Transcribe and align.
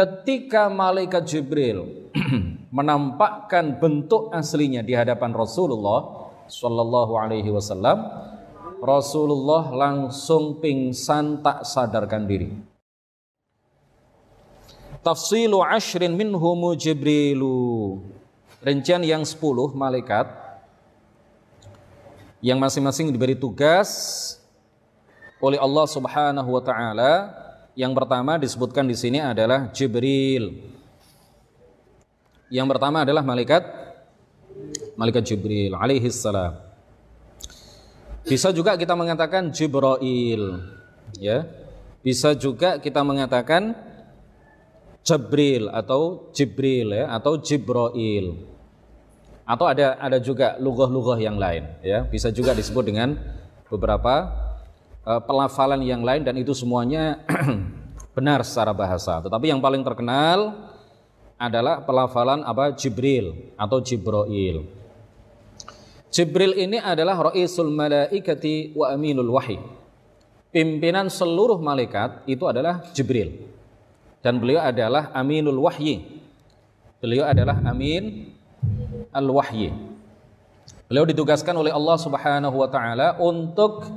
Ketika 0.00 0.72
malaikat 0.72 1.28
Jibril 1.28 2.08
menampakkan 2.76 3.76
bentuk 3.76 4.32
aslinya 4.32 4.80
di 4.80 4.96
hadapan 4.96 5.28
Rasulullah 5.36 6.32
Shallallahu 6.48 7.20
Alaihi 7.20 7.52
Wasallam, 7.52 8.08
Rasulullah 8.80 9.68
langsung 9.68 10.56
pingsan 10.56 11.44
tak 11.44 11.68
sadarkan 11.68 12.24
diri. 12.24 12.48
Tafsilu 15.04 15.60
ashrin 15.60 16.16
minhumu 16.16 16.72
Jibrilu. 16.72 18.00
Rincian 18.64 19.04
yang 19.04 19.20
sepuluh 19.28 19.68
malaikat 19.76 20.32
yang 22.40 22.56
masing-masing 22.56 23.12
diberi 23.12 23.36
tugas 23.36 23.92
oleh 25.44 25.60
Allah 25.60 25.84
Subhanahu 25.84 26.56
wa 26.56 26.62
taala. 26.64 27.12
Yang 27.78 27.92
pertama 27.96 28.36
disebutkan 28.36 28.84
di 28.86 28.96
sini 28.98 29.22
adalah 29.22 29.70
Jibril. 29.70 30.58
Yang 32.50 32.66
pertama 32.66 33.06
adalah 33.06 33.22
malaikat 33.22 33.62
malaikat 34.98 35.22
Jibril 35.22 35.72
alaihi 35.78 36.10
salam. 36.10 36.58
Bisa 38.26 38.50
juga 38.52 38.76
kita 38.76 38.92
mengatakan 38.98 39.48
Jibril, 39.54 40.60
ya. 41.16 41.46
Bisa 42.00 42.34
juga 42.36 42.80
kita 42.80 43.00
mengatakan 43.06 43.76
Jibril 45.00 45.72
atau 45.72 46.28
Jibril 46.36 46.92
ya 46.92 47.06
atau 47.16 47.40
Jibril. 47.40 48.46
Atau 49.48 49.66
ada 49.66 49.98
ada 49.98 50.18
juga 50.22 50.54
lugah-lugah 50.60 51.18
yang 51.18 51.40
lain 51.40 51.66
ya. 51.80 52.04
Bisa 52.06 52.30
juga 52.30 52.54
disebut 52.54 52.84
dengan 52.86 53.18
beberapa 53.66 54.30
pelafalan 55.04 55.80
yang 55.80 56.04
lain 56.04 56.22
dan 56.26 56.36
itu 56.36 56.52
semuanya 56.52 57.24
benar 58.16 58.44
secara 58.44 58.76
bahasa. 58.76 59.20
Tetapi 59.24 59.46
yang 59.48 59.60
paling 59.62 59.80
terkenal 59.80 60.70
adalah 61.40 61.80
pelafalan 61.80 62.44
apa 62.44 62.76
Jibril 62.76 63.56
atau 63.56 63.80
Jibril. 63.80 64.68
Jibril 66.10 66.52
ini 66.58 66.76
adalah 66.76 67.32
Ra'isul 67.32 67.70
Malaikati 67.72 68.76
wa 68.76 68.92
Aminul 68.92 69.30
Wahyi. 69.32 69.56
Pimpinan 70.50 71.06
seluruh 71.06 71.62
malaikat 71.62 72.26
itu 72.26 72.42
adalah 72.44 72.82
Jibril. 72.90 73.46
Dan 74.20 74.36
beliau 74.42 74.60
adalah 74.60 75.14
Aminul 75.16 75.62
Wahyi. 75.64 76.20
Beliau 77.00 77.24
adalah 77.24 77.56
Amin 77.64 78.36
Al-Wahyi. 79.14 79.72
Beliau 80.90 81.06
ditugaskan 81.08 81.54
oleh 81.56 81.72
Allah 81.72 81.96
Subhanahu 81.96 82.52
wa 82.60 82.68
taala 82.68 83.16
untuk 83.22 83.88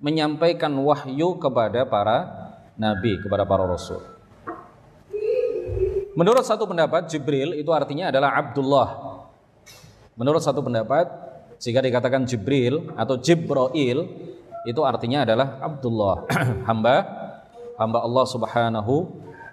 menyampaikan 0.00 0.72
wahyu 0.80 1.36
kepada 1.36 1.84
para 1.84 2.18
nabi, 2.80 3.20
kepada 3.20 3.44
para 3.44 3.68
rasul. 3.68 4.00
Menurut 6.16 6.42
satu 6.42 6.66
pendapat 6.66 7.06
Jibril 7.06 7.54
itu 7.54 7.70
artinya 7.70 8.10
adalah 8.10 8.34
Abdullah. 8.34 8.88
Menurut 10.16 10.42
satu 10.42 10.64
pendapat 10.64 11.06
jika 11.60 11.84
dikatakan 11.84 12.24
Jibril 12.24 12.90
atau 12.96 13.20
Jibril 13.20 14.08
itu 14.64 14.80
artinya 14.84 15.24
adalah 15.24 15.60
Abdullah, 15.60 16.28
hamba 16.68 16.96
hamba 17.80 17.98
Allah 18.04 18.24
Subhanahu 18.28 18.94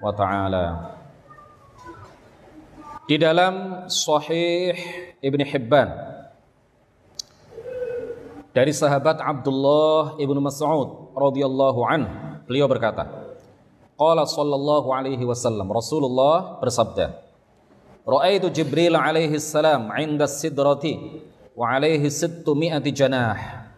wa 0.03 0.11
taala. 0.11 0.65
Di 3.07 3.15
dalam 3.15 3.87
Sahih 3.87 4.75
Ibn 5.23 5.39
Hibban 5.47 6.16
dari 8.57 8.73
sahabat 8.73 9.21
Abdullah 9.21 10.17
Ibn 10.17 10.37
Mas'ud 10.41 11.13
radhiyallahu 11.13 11.79
anhu 11.85 12.09
beliau 12.49 12.65
berkata 12.65 13.05
Qala 13.93 14.25
sallallahu 14.25 14.89
alaihi 14.89 15.21
wasallam 15.29 15.69
Rasulullah 15.69 16.57
bersabda 16.57 17.21
Ra'aitu 18.01 18.49
Jibril 18.49 18.97
alaihi 18.97 19.37
salam 19.37 19.93
'inda 19.93 20.25
sidrati 20.25 20.97
wa 21.53 21.69
alaihi 21.69 22.09
sittu 22.09 22.57
mi'ati 22.57 22.89
janah 22.89 23.69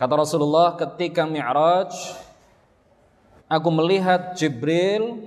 Kata 0.00 0.16
Rasulullah 0.16 0.80
ketika 0.80 1.28
Mi'raj 1.28 1.92
aku 3.52 3.68
melihat 3.68 4.32
Jibril 4.32 5.20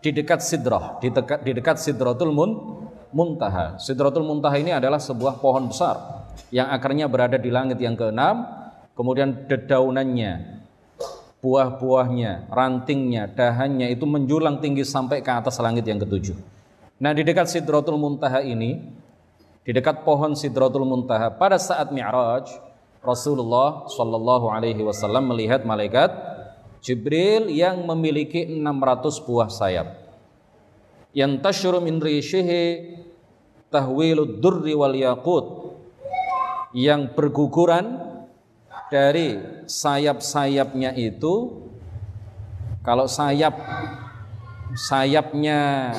di 0.00 0.08
dekat 0.08 0.40
sidrah 0.40 0.96
di 1.04 1.12
dekat 1.12 1.44
di 1.44 1.52
dekat 1.52 1.76
Sidratul 1.76 2.32
Mun, 2.32 2.80
Muntaha. 3.12 3.76
Sidratul 3.76 4.24
Muntaha 4.24 4.56
ini 4.56 4.72
adalah 4.72 4.96
sebuah 4.96 5.36
pohon 5.36 5.68
besar 5.68 6.25
yang 6.52 6.68
akarnya 6.70 7.06
berada 7.10 7.36
di 7.40 7.50
langit 7.50 7.80
yang 7.80 7.94
keenam 7.94 8.46
kemudian 8.96 9.46
dedaunannya 9.46 10.56
buah-buahnya, 11.44 12.50
rantingnya, 12.50 13.30
dahannya 13.30 13.92
itu 13.92 14.02
menjulang 14.08 14.58
tinggi 14.58 14.82
sampai 14.82 15.22
ke 15.22 15.30
atas 15.30 15.62
langit 15.62 15.86
yang 15.86 16.02
ketujuh. 16.02 16.34
Nah 16.98 17.12
di 17.12 17.22
dekat 17.22 17.46
Sidratul 17.46 18.00
Muntaha 18.00 18.40
ini, 18.40 18.80
di 19.62 19.70
dekat 19.70 20.02
pohon 20.02 20.34
Sidratul 20.34 20.88
Muntaha 20.88 21.30
pada 21.30 21.60
saat 21.60 21.92
Mi'raj, 21.92 22.50
Rasulullah 23.04 23.86
Shallallahu 23.86 24.50
Alaihi 24.50 24.82
Wasallam 24.82 25.30
melihat 25.30 25.62
malaikat 25.62 26.10
Jibril 26.82 27.46
yang 27.52 27.84
memiliki 27.86 28.46
600 28.46 29.26
buah 29.26 29.50
sayap. 29.50 29.88
Yang 31.14 31.32
tasyuru 31.42 31.78
min 31.78 32.02
rishihi 32.02 32.94
tahwilud 33.70 34.42
durri 34.42 34.74
wal 34.74 34.94
yaqut 34.94 35.65
yang 36.76 37.08
berguguran 37.16 38.04
dari 38.92 39.40
sayap-sayapnya 39.64 40.92
itu 40.92 41.64
kalau 42.84 43.08
sayap 43.08 43.56
sayapnya 44.76 45.90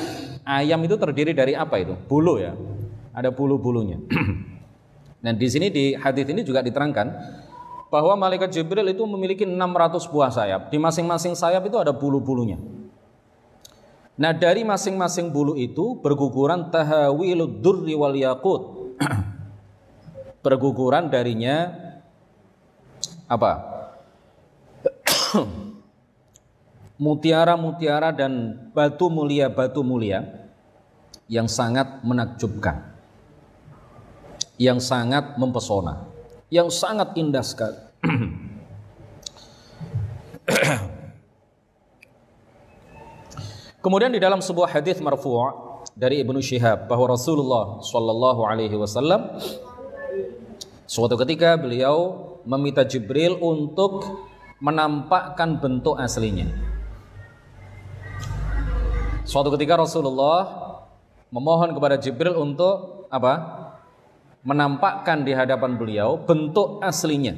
ayam 0.45 0.79
itu 0.85 0.95
terdiri 0.95 1.33
dari 1.33 1.57
apa 1.57 1.81
itu? 1.81 1.97
Bulu 2.05 2.37
ya. 2.37 2.53
Ada 3.17 3.33
bulu-bulunya. 3.33 3.97
Dan 5.25 5.33
di 5.41 5.47
sini 5.49 5.73
di 5.73 5.97
hadis 5.97 6.29
ini 6.29 6.45
juga 6.45 6.61
diterangkan 6.61 7.09
bahwa 7.89 8.13
malaikat 8.13 8.53
Jibril 8.53 8.85
itu 8.93 9.01
memiliki 9.09 9.43
600 9.49 10.13
buah 10.13 10.29
sayap. 10.29 10.61
Di 10.69 10.77
masing-masing 10.77 11.33
sayap 11.33 11.65
itu 11.65 11.81
ada 11.81 11.89
bulu-bulunya. 11.89 12.61
Nah, 14.17 14.33
dari 14.33 14.61
masing-masing 14.61 15.33
bulu 15.33 15.57
itu 15.57 15.97
berguguran 16.01 16.69
tahawilud 16.69 17.65
durri 17.65 17.97
wal 17.97 18.13
yaqut. 18.13 18.86
Berguguran 20.47 21.11
darinya 21.11 21.75
apa? 23.27 23.83
Mutiara-mutiara 27.03 28.15
dan 28.15 28.55
batu 28.71 29.11
mulia-batu 29.11 29.83
mulia 29.83 30.23
yang 31.27 31.51
sangat 31.51 31.99
menakjubkan. 32.07 32.95
Yang 34.55 34.87
sangat 34.87 35.35
mempesona. 35.35 36.07
Yang 36.47 36.79
sangat 36.79 37.11
indah 37.19 37.43
sekali. 37.43 37.77
Kemudian 43.83 44.15
di 44.15 44.17
dalam 44.17 44.41
sebuah 44.41 44.73
hadis 44.73 44.97
marfu' 45.03 45.37
dari 45.93 46.21
Ibnu 46.25 46.41
Syihab 46.41 46.89
bahwa 46.89 47.13
Rasulullah 47.13 47.83
Shallallahu 47.85 48.41
alaihi 48.45 48.73
wasallam 48.73 49.37
suatu 50.87 51.19
ketika 51.19 51.59
beliau 51.59 52.25
meminta 52.47 52.87
Jibril 52.87 53.35
untuk 53.43 54.07
menampakkan 54.63 55.59
bentuk 55.59 55.99
aslinya. 55.99 56.47
Suatu 59.27 59.51
ketika 59.53 59.75
Rasulullah 59.75 60.47
memohon 61.29 61.75
kepada 61.75 61.99
Jibril 61.99 62.39
untuk 62.39 63.05
apa? 63.11 63.59
Menampakkan 64.47 65.27
di 65.27 65.35
hadapan 65.35 65.75
beliau 65.75 66.23
bentuk 66.23 66.79
aslinya. 66.79 67.35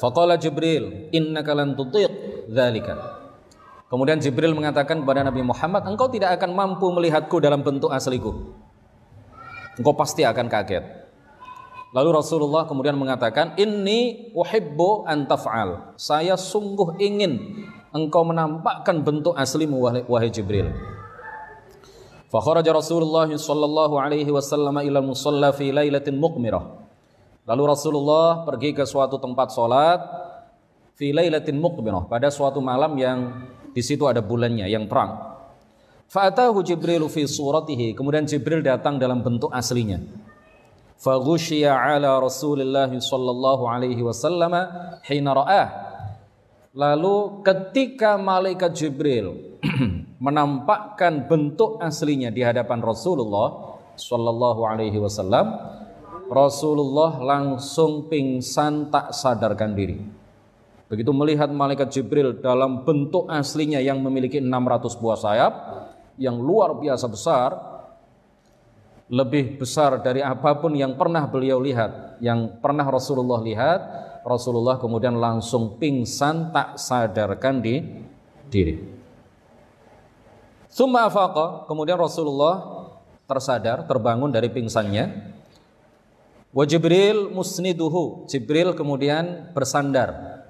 Faqala 0.00 0.40
Jibril, 0.40 1.12
innaka 1.12 1.52
lan 1.52 1.76
tutiq 1.76 2.08
dzalika. 2.48 3.20
Kemudian 3.86 4.18
Jibril 4.18 4.56
mengatakan 4.56 5.04
kepada 5.04 5.22
Nabi 5.22 5.44
Muhammad, 5.44 5.84
engkau 5.86 6.08
tidak 6.08 6.40
akan 6.40 6.56
mampu 6.56 6.88
melihatku 6.90 7.36
dalam 7.38 7.60
bentuk 7.60 7.92
asliku. 7.92 8.56
Engkau 9.76 9.94
pasti 9.94 10.24
akan 10.24 10.48
kaget. 10.48 11.05
Lalu 11.96 12.12
Rasulullah 12.12 12.68
kemudian 12.68 12.92
mengatakan, 12.92 13.56
"Inni 13.56 14.28
uhibbu 14.36 15.08
an 15.08 15.24
taf'al." 15.24 15.96
Saya 15.96 16.36
sungguh 16.36 17.00
ingin 17.00 17.64
engkau 17.96 18.20
menampakkan 18.20 19.00
bentuk 19.00 19.32
aslimu 19.32 20.04
wahai 20.04 20.28
Jibril. 20.28 20.76
Fakharaja 22.28 22.68
Rasulullah 22.76 23.24
sallallahu 23.24 23.96
alaihi 23.96 24.28
wasallam 24.28 24.76
ila 24.84 25.00
musalla 25.00 25.56
fi 25.56 25.72
lailatin 25.72 26.20
muqmirah. 26.20 26.84
Lalu 27.48 27.62
Rasulullah 27.64 28.44
pergi 28.44 28.76
ke 28.76 28.84
suatu 28.84 29.16
tempat 29.16 29.56
salat 29.56 30.04
fi 31.00 31.16
lailatin 31.16 31.56
muqmirah 31.56 32.12
pada 32.12 32.28
suatu 32.28 32.60
malam 32.60 32.92
yang 33.00 33.48
di 33.72 33.80
situ 33.80 34.04
ada 34.04 34.20
bulannya 34.20 34.68
yang 34.68 34.84
terang. 34.84 35.16
Fa'atahu 36.12 36.60
Jibril 36.60 37.08
fi 37.08 37.24
suratihi. 37.24 37.96
Kemudian 37.96 38.28
Jibril 38.28 38.60
datang 38.60 39.00
dalam 39.00 39.24
bentuk 39.24 39.48
aslinya. 39.48 40.25
Faghushiya 40.96 41.76
ala 41.76 42.16
Rasulullah 42.18 42.88
sallallahu 42.88 43.68
alaihi 43.68 44.00
wasallam 44.00 44.52
hina 45.04 45.30
ra'ah. 45.36 45.68
Lalu 46.76 47.40
ketika 47.40 48.20
malaikat 48.20 48.72
Jibril 48.76 49.60
menampakkan 50.24 51.24
bentuk 51.24 51.80
aslinya 51.80 52.28
di 52.28 52.44
hadapan 52.44 52.84
Rasulullah 52.84 53.80
Shallallahu 53.96 54.60
Alaihi 54.68 55.00
Wasallam, 55.00 55.56
Rasulullah 56.28 57.16
langsung 57.16 58.12
pingsan 58.12 58.92
tak 58.92 59.16
sadarkan 59.16 59.72
diri. 59.72 59.96
Begitu 60.86 61.10
melihat 61.16 61.48
malaikat 61.48 61.90
Jibril 61.90 62.38
dalam 62.44 62.84
bentuk 62.84 63.26
aslinya 63.26 63.80
yang 63.80 64.04
memiliki 64.04 64.38
600 64.38 65.00
buah 65.00 65.18
sayap 65.18 65.52
yang 66.20 66.38
luar 66.38 66.76
biasa 66.76 67.06
besar, 67.08 67.50
lebih 69.06 69.62
besar 69.62 70.02
dari 70.02 70.18
apa 70.18 70.58
pun 70.58 70.74
yang 70.74 70.98
pernah 70.98 71.30
beliau 71.30 71.62
lihat, 71.62 72.18
yang 72.18 72.58
pernah 72.58 72.86
Rasulullah 72.90 73.38
lihat, 73.38 73.80
Rasulullah 74.26 74.82
kemudian 74.82 75.14
langsung 75.14 75.78
pingsan 75.78 76.50
tak 76.50 76.74
sadarkan 76.74 77.62
di 77.62 77.78
diri. 78.50 78.82
Summa 80.66 81.06
afaqa, 81.06 81.70
kemudian 81.70 81.96
Rasulullah 81.96 82.82
tersadar, 83.30 83.86
terbangun 83.86 84.34
dari 84.34 84.50
pingsannya. 84.50 85.34
Wa 86.50 86.66
Jibril 86.66 87.30
musniduhu, 87.30 88.26
Jibril 88.26 88.74
kemudian 88.74 89.54
bersandar 89.54 90.42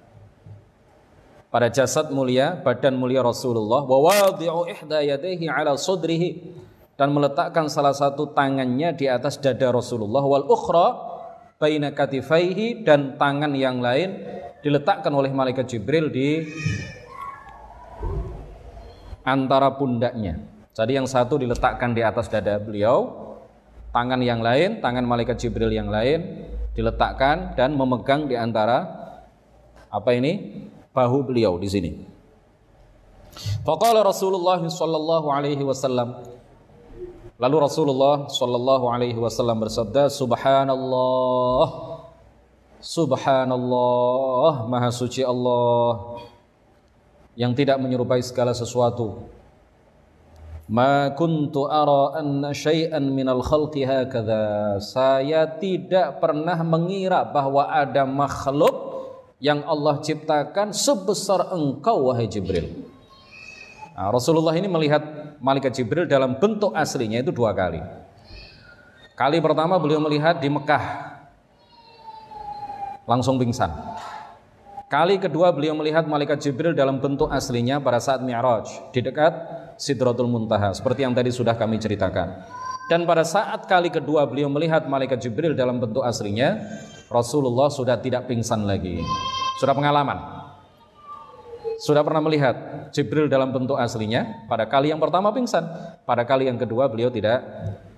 pada 1.53 1.69
jasad 1.69 2.09
mulia, 2.09 2.57
badan 2.57 2.97
mulia 2.97 3.21
Rasulullah. 3.21 3.85
Wa 3.85 3.97
wadi'u 4.01 4.65
ihda 4.67 5.05
yadayhi 5.05 5.47
ala 5.49 5.77
sudrihi 5.77 6.57
dan 6.97 7.13
meletakkan 7.13 7.69
salah 7.69 7.93
satu 7.93 8.33
tangannya 8.33 8.97
di 8.97 9.07
atas 9.07 9.37
dada 9.37 9.69
Rasulullah 9.69 10.25
wal 10.25 10.49
ukhra 10.49 10.97
baina 11.61 11.93
katifaihi 11.93 12.85
dan 12.85 13.21
tangan 13.21 13.53
yang 13.53 13.85
lain 13.85 14.17
diletakkan 14.65 15.13
oleh 15.13 15.33
malaikat 15.33 15.69
Jibril 15.69 16.09
di 16.09 16.45
antara 19.25 19.73
pundaknya. 19.77 20.41
Jadi 20.77 20.97
yang 20.97 21.09
satu 21.09 21.41
diletakkan 21.41 21.97
di 21.97 22.05
atas 22.05 22.29
dada 22.29 22.61
beliau, 22.61 23.13
tangan 23.93 24.21
yang 24.21 24.45
lain, 24.45 24.85
tangan 24.85 25.05
malaikat 25.05 25.41
Jibril 25.41 25.73
yang 25.73 25.89
lain 25.89 26.49
diletakkan 26.77 27.57
dan 27.57 27.73
memegang 27.73 28.29
di 28.29 28.37
antara 28.37 28.85
apa 29.89 30.13
ini? 30.13 30.65
bahu 30.97 31.29
beliau 31.29 31.61
di 31.61 31.69
sini. 31.69 31.93
Faqala 33.69 34.01
Rasulullah 34.01 34.57
sallallahu 34.65 35.29
alaihi 35.29 35.61
wasallam 35.61 36.25
Lalu 37.37 37.57
Rasulullah 37.61 38.33
sallallahu 38.33 38.89
alaihi 38.89 39.19
wasallam 39.21 39.61
bersabda, 39.61 40.09
"Subhanallah. 40.09 41.65
Subhanallah, 42.81 44.65
Maha 44.69 44.89
suci 44.89 45.21
Allah." 45.21 46.17
yang 47.37 47.53
tidak 47.53 47.77
menyerupai 47.79 48.25
segala 48.25 48.57
sesuatu. 48.57 49.29
Ma 50.67 51.15
kuntu 51.15 51.71
ara 51.71 52.19
anna 52.19 52.51
syai'an 52.51 53.07
minal 53.07 53.45
khalqi 53.45 53.87
hakadha. 53.87 54.83
Saya 54.83 55.47
tidak 55.47 56.19
pernah 56.19 56.59
mengira 56.67 57.23
bahwa 57.23 57.71
ada 57.71 58.03
makhluk 58.03 58.75
yang 59.39 59.63
Allah 59.63 60.03
ciptakan 60.03 60.75
sebesar 60.75 61.55
engkau 61.55 62.11
wahai 62.11 62.27
Jibril. 62.27 62.67
Nah, 63.95 64.11
Rasulullah 64.11 64.59
ini 64.59 64.67
melihat 64.67 65.07
malaikat 65.41 65.73
Jibril 65.77 66.05
dalam 66.09 66.37
bentuk 66.37 66.73
aslinya 66.77 67.21
itu 67.23 67.33
dua 67.33 67.57
kali. 67.57 67.81
Kali 69.17 69.41
pertama 69.41 69.81
beliau 69.81 70.01
melihat 70.03 70.37
di 70.37 70.53
Mekah. 70.53 70.85
Langsung 73.09 73.41
pingsan. 73.41 73.73
Kali 74.87 75.19
kedua 75.19 75.51
beliau 75.51 75.75
melihat 75.75 76.07
malaikat 76.07 76.39
Jibril 76.39 76.77
dalam 76.77 77.03
bentuk 77.03 77.27
aslinya 77.33 77.83
pada 77.83 77.99
saat 77.99 78.23
Mi'raj 78.23 78.71
di 78.95 79.03
dekat 79.03 79.35
Sidratul 79.75 80.31
Muntaha 80.31 80.71
seperti 80.77 81.03
yang 81.03 81.17
tadi 81.17 81.35
sudah 81.35 81.59
kami 81.59 81.81
ceritakan. 81.81 82.45
Dan 82.87 83.03
pada 83.03 83.27
saat 83.27 83.67
kali 83.67 83.91
kedua 83.91 84.23
beliau 84.31 84.47
melihat 84.47 84.87
malaikat 84.87 85.19
Jibril 85.19 85.59
dalam 85.59 85.83
bentuk 85.83 86.07
aslinya, 86.07 86.63
Rasulullah 87.11 87.67
sudah 87.67 87.99
tidak 87.99 88.31
pingsan 88.31 88.63
lagi. 88.63 89.03
Sudah 89.59 89.75
pengalaman. 89.75 90.36
Sudah 91.77 92.01
pernah 92.01 92.25
melihat 92.25 92.57
Jibril 92.93 93.29
dalam 93.29 93.53
bentuk 93.53 93.77
aslinya, 93.77 94.49
pada 94.49 94.65
kali 94.65 94.89
yang 94.89 95.01
pertama 95.01 95.29
pingsan, 95.33 95.65
pada 96.09 96.25
kali 96.25 96.49
yang 96.49 96.57
kedua 96.57 96.89
beliau 96.89 97.13
tidak 97.13 97.45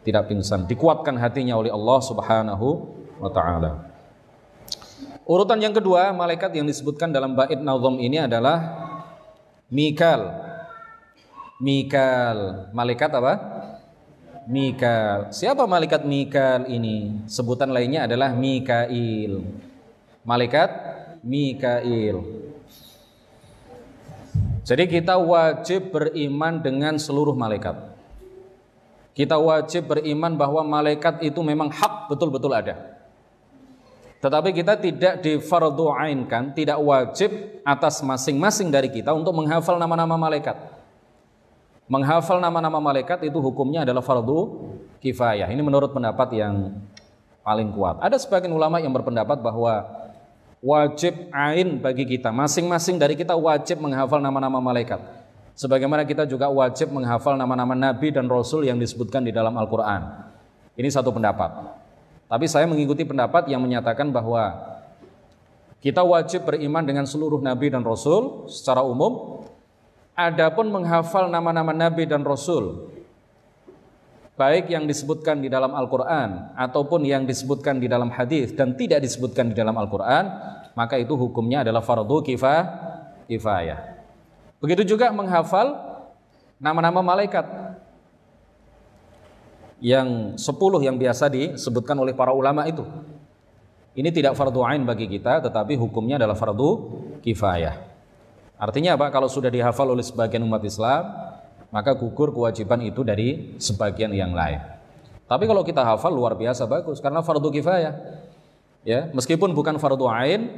tidak 0.02 0.26
pingsan. 0.26 0.66
Dikuatkan 0.66 1.14
hatinya 1.14 1.54
oleh 1.54 1.70
Allah 1.70 1.98
Subhanahu 2.02 2.66
wa 3.22 3.30
taala. 3.30 3.86
Urutan 5.28 5.60
yang 5.60 5.76
kedua, 5.76 6.10
malaikat 6.16 6.56
yang 6.56 6.64
disebutkan 6.64 7.12
dalam 7.12 7.36
bait 7.36 7.60
nazom 7.60 8.00
ini 8.00 8.16
adalah 8.16 8.58
Mikal. 9.68 10.32
Mikal, 11.60 12.70
malaikat 12.72 13.10
apa? 13.12 13.34
Mikal. 14.48 15.28
Siapa 15.28 15.68
malaikat 15.68 16.08
Mikal 16.08 16.64
ini? 16.72 17.28
Sebutan 17.28 17.68
lainnya 17.68 18.08
adalah 18.08 18.32
Mikail. 18.32 19.44
Malaikat 20.24 20.70
Mikail. 21.20 22.37
Jadi 24.66 24.84
kita 24.90 25.18
wajib 25.18 25.94
beriman 25.94 26.62
dengan 26.62 26.98
seluruh 26.98 27.34
malaikat. 27.34 27.76
Kita 29.18 29.34
wajib 29.34 29.90
beriman 29.90 30.38
bahwa 30.38 30.62
malaikat 30.62 31.26
itu 31.26 31.42
memang 31.42 31.74
hak 31.74 32.06
betul-betul 32.06 32.54
ada. 32.54 32.98
Tetapi 34.18 34.50
kita 34.50 34.74
tidak 34.78 35.22
difardu'ainkan, 35.22 36.54
tidak 36.54 36.78
wajib 36.82 37.62
atas 37.62 38.02
masing-masing 38.02 38.70
dari 38.70 38.90
kita 38.90 39.14
untuk 39.14 39.30
menghafal 39.34 39.78
nama-nama 39.78 40.18
malaikat. 40.18 40.58
Menghafal 41.86 42.42
nama-nama 42.42 42.82
malaikat 42.82 43.22
itu 43.26 43.38
hukumnya 43.38 43.86
adalah 43.86 44.02
fardu 44.02 44.70
kifayah. 44.98 45.46
Ini 45.50 45.62
menurut 45.62 45.94
pendapat 45.94 46.34
yang 46.34 46.78
paling 47.46 47.70
kuat. 47.72 48.02
Ada 48.02 48.18
sebagian 48.20 48.52
ulama 48.52 48.82
yang 48.82 48.90
berpendapat 48.90 49.40
bahwa 49.40 49.86
wajib 50.58 51.30
ain 51.30 51.78
bagi 51.78 52.04
kita, 52.04 52.34
masing-masing 52.34 52.98
dari 52.98 53.14
kita 53.14 53.34
wajib 53.38 53.78
menghafal 53.78 54.18
nama-nama 54.18 54.58
malaikat. 54.58 54.98
Sebagaimana 55.58 56.06
kita 56.06 56.22
juga 56.22 56.46
wajib 56.46 56.94
menghafal 56.94 57.34
nama-nama 57.34 57.74
nabi 57.74 58.14
dan 58.14 58.30
rasul 58.30 58.62
yang 58.62 58.78
disebutkan 58.78 59.26
di 59.26 59.34
dalam 59.34 59.54
Al-Qur'an. 59.58 60.30
Ini 60.78 60.86
satu 60.86 61.10
pendapat. 61.10 61.50
Tapi 62.30 62.46
saya 62.46 62.70
mengikuti 62.70 63.02
pendapat 63.02 63.50
yang 63.50 63.58
menyatakan 63.58 64.14
bahwa 64.14 64.54
kita 65.82 66.02
wajib 66.06 66.46
beriman 66.46 66.86
dengan 66.86 67.06
seluruh 67.06 67.42
nabi 67.42 67.74
dan 67.74 67.82
rasul 67.82 68.46
secara 68.46 68.86
umum. 68.86 69.42
Adapun 70.18 70.70
menghafal 70.70 71.30
nama-nama 71.30 71.70
nabi 71.70 72.02
dan 72.02 72.26
rasul 72.26 72.90
baik 74.38 74.70
yang 74.70 74.86
disebutkan 74.86 75.42
di 75.42 75.50
dalam 75.50 75.74
Al-Qur'an 75.74 76.54
ataupun 76.54 77.02
yang 77.02 77.26
disebutkan 77.26 77.82
di 77.82 77.90
dalam 77.90 78.08
hadis 78.14 78.54
dan 78.54 78.78
tidak 78.78 79.02
disebutkan 79.02 79.50
di 79.50 79.54
dalam 79.58 79.74
Al-Qur'an, 79.74 80.24
maka 80.78 80.94
itu 80.94 81.18
hukumnya 81.18 81.66
adalah 81.66 81.82
fardu 81.82 82.22
kifah, 82.22 82.62
kifayah. 83.26 83.98
Begitu 84.62 84.94
juga 84.94 85.10
menghafal 85.10 85.74
nama-nama 86.62 87.02
malaikat 87.02 87.46
yang 89.82 90.38
sepuluh 90.38 90.78
yang 90.82 90.94
biasa 90.94 91.26
disebutkan 91.26 91.98
oleh 91.98 92.14
para 92.14 92.30
ulama 92.30 92.66
itu. 92.70 92.86
Ini 93.98 94.14
tidak 94.14 94.38
fardu 94.38 94.62
ain 94.62 94.86
bagi 94.86 95.10
kita, 95.10 95.42
tetapi 95.42 95.74
hukumnya 95.74 96.22
adalah 96.22 96.38
fardu 96.38 96.70
kifayah. 97.26 97.74
Artinya 98.58 98.94
apa? 98.94 99.10
Kalau 99.10 99.26
sudah 99.26 99.50
dihafal 99.50 99.90
oleh 99.90 100.06
sebagian 100.06 100.42
umat 100.46 100.62
Islam, 100.62 101.27
maka 101.68 101.92
gugur 101.92 102.32
kewajiban 102.32 102.80
itu 102.84 103.04
dari 103.04 103.58
sebagian 103.60 104.12
yang 104.12 104.32
lain. 104.32 104.60
Tapi 105.28 105.44
kalau 105.44 105.60
kita 105.60 105.84
hafal 105.84 106.08
luar 106.08 106.32
biasa 106.32 106.64
bagus 106.64 107.04
karena 107.04 107.20
fardu 107.20 107.52
kifayah. 107.52 107.94
Ya, 108.86 109.12
meskipun 109.12 109.52
bukan 109.52 109.76
fardu 109.76 110.08
ain, 110.08 110.48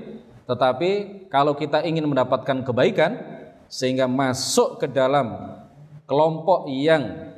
tetapi 0.47 1.23
kalau 1.27 1.59
kita 1.59 1.83
ingin 1.83 2.07
mendapatkan 2.07 2.63
kebaikan 2.63 3.19
sehingga 3.67 4.07
masuk 4.07 4.79
ke 4.79 4.87
dalam 4.87 5.59
kelompok 6.07 6.71
yang 6.71 7.35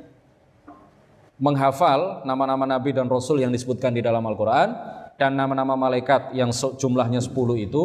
menghafal 1.41 2.21
nama-nama 2.25 2.65
nabi 2.65 2.93
dan 2.93 3.09
rasul 3.09 3.41
yang 3.41 3.49
disebutkan 3.49 3.93
di 3.93 4.01
dalam 4.05 4.21
Al-Qur'an 4.25 4.69
dan 5.17 5.37
nama-nama 5.37 5.77
malaikat 5.77 6.33
yang 6.33 6.49
jumlahnya 6.53 7.21
10 7.21 7.33
itu, 7.57 7.83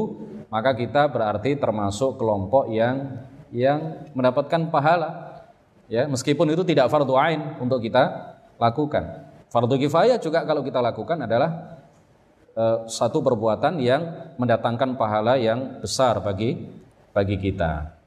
maka 0.49 0.73
kita 0.73 1.13
berarti 1.13 1.61
termasuk 1.61 2.17
kelompok 2.17 2.73
yang 2.73 3.21
yang 3.53 4.05
mendapatkan 4.17 4.69
pahala. 4.73 5.28
Ya, 5.89 6.05
meskipun 6.05 6.53
itu 6.53 6.63
tidak 6.69 6.93
fardu 6.93 7.17
ain 7.17 7.57
untuk 7.59 7.81
kita 7.81 8.37
lakukan. 8.61 9.25
Fardu 9.49 9.81
kifayah 9.81 10.21
juga 10.21 10.45
kalau 10.45 10.61
kita 10.61 10.85
lakukan 10.85 11.25
adalah 11.25 11.81
uh, 12.53 12.85
satu 12.85 13.25
perbuatan 13.25 13.81
yang 13.81 14.35
mendatangkan 14.37 15.01
pahala 15.01 15.41
yang 15.41 15.81
besar 15.81 16.21
bagi 16.21 16.69
bagi 17.17 17.41
kita. 17.41 17.98